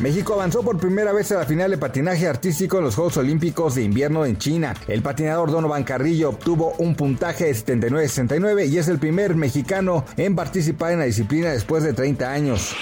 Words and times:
México 0.00 0.34
avanzó 0.34 0.62
por 0.62 0.78
primera 0.78 1.12
vez 1.12 1.32
a 1.32 1.38
la 1.38 1.44
final 1.44 1.72
de 1.72 1.76
patinaje 1.76 2.28
artístico 2.28 2.78
en 2.78 2.84
los 2.84 2.94
Juegos 2.94 3.16
Olímpicos 3.16 3.74
de 3.74 3.82
Invierno 3.82 4.24
en 4.24 4.38
China. 4.38 4.72
El 4.86 5.02
patinador 5.02 5.50
Donovan 5.50 5.82
Carrillo 5.82 6.28
obtuvo 6.28 6.72
un 6.78 6.94
puntaje 6.94 7.46
de 7.46 7.52
79-69 7.52 8.68
y 8.68 8.78
es 8.78 8.86
el 8.86 9.00
primer 9.00 9.34
mexicano 9.34 10.04
en 10.16 10.36
participar 10.36 10.92
en 10.92 11.00
la 11.00 11.06
disciplina 11.06 11.50
después 11.50 11.82
de 11.82 11.94
30 11.94 12.30
años. 12.30 12.76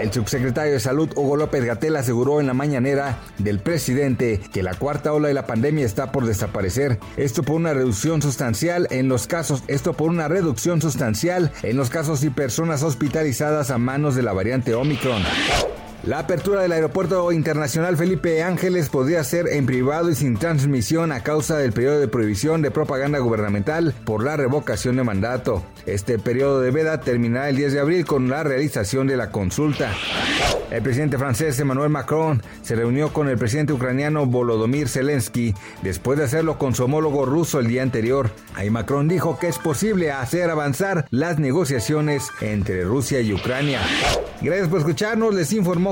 El 0.00 0.12
subsecretario 0.12 0.74
de 0.74 0.78
Salud 0.78 1.10
Hugo 1.16 1.36
López 1.36 1.64
Gatel 1.64 1.96
aseguró 1.96 2.40
en 2.40 2.46
la 2.46 2.54
mañanera 2.54 3.18
del 3.38 3.58
presidente 3.58 4.40
que 4.52 4.62
la 4.62 4.74
cuarta 4.74 5.12
ola 5.12 5.26
de 5.26 5.34
la 5.34 5.46
pandemia 5.46 5.84
está 5.84 6.12
por 6.12 6.26
desaparecer. 6.26 7.00
Esto 7.16 7.42
por 7.42 7.56
una 7.56 7.74
reducción 7.74 8.22
sustancial 8.22 8.86
en 8.90 9.08
los 9.08 9.26
casos, 9.26 9.64
esto 9.66 9.94
por 9.94 10.10
una 10.10 10.28
reducción 10.28 10.80
sustancial 10.80 11.50
en 11.64 11.76
los 11.76 11.90
casos 11.90 12.22
y 12.22 12.30
personas 12.30 12.84
hospitalizadas 12.84 13.72
a 13.72 13.78
manos 13.78 14.14
de 14.14 14.22
la 14.22 14.32
variante 14.32 14.74
Omicron. 14.74 15.22
La 16.04 16.18
apertura 16.18 16.62
del 16.62 16.72
Aeropuerto 16.72 17.30
Internacional 17.30 17.96
Felipe 17.96 18.42
Ángeles 18.42 18.88
podría 18.88 19.22
ser 19.22 19.46
en 19.46 19.66
privado 19.66 20.10
y 20.10 20.16
sin 20.16 20.36
transmisión 20.36 21.12
a 21.12 21.22
causa 21.22 21.56
del 21.56 21.72
periodo 21.72 22.00
de 22.00 22.08
prohibición 22.08 22.60
de 22.60 22.72
propaganda 22.72 23.20
gubernamental 23.20 23.94
por 24.04 24.24
la 24.24 24.36
revocación 24.36 24.96
de 24.96 25.04
mandato. 25.04 25.62
Este 25.86 26.18
periodo 26.18 26.60
de 26.60 26.72
veda 26.72 27.00
terminará 27.00 27.50
el 27.50 27.56
10 27.56 27.74
de 27.74 27.80
abril 27.80 28.04
con 28.04 28.28
la 28.28 28.42
realización 28.42 29.06
de 29.06 29.16
la 29.16 29.30
consulta. 29.30 29.92
El 30.72 30.82
presidente 30.82 31.18
francés 31.18 31.60
Emmanuel 31.60 31.90
Macron 31.90 32.42
se 32.62 32.74
reunió 32.74 33.12
con 33.12 33.28
el 33.28 33.38
presidente 33.38 33.72
ucraniano 33.72 34.26
Volodymyr 34.26 34.88
Zelensky 34.88 35.54
después 35.82 36.18
de 36.18 36.24
hacerlo 36.24 36.58
con 36.58 36.74
su 36.74 36.84
homólogo 36.84 37.26
ruso 37.26 37.60
el 37.60 37.68
día 37.68 37.82
anterior. 37.82 38.30
Ahí 38.54 38.70
Macron 38.70 39.06
dijo 39.06 39.38
que 39.38 39.48
es 39.48 39.58
posible 39.58 40.10
hacer 40.10 40.50
avanzar 40.50 41.06
las 41.10 41.38
negociaciones 41.38 42.28
entre 42.40 42.84
Rusia 42.84 43.20
y 43.20 43.34
Ucrania. 43.34 43.80
Gracias 44.40 44.68
por 44.68 44.78
escucharnos, 44.78 45.34
les 45.34 45.52
informó 45.52 45.91